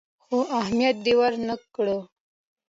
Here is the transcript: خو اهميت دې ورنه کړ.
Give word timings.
خو 0.23 0.37
اهميت 0.61 0.95
دې 1.05 1.13
ورنه 1.19 1.55
کړ. 1.75 1.87